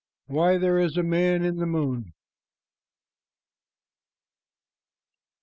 WHY 0.25 0.57
THERE 0.57 0.79
IS 0.79 0.97
A 0.97 1.03
MAN 1.03 1.43
IN 1.45 1.57
THE 1.57 1.67
MOON. 1.67 2.13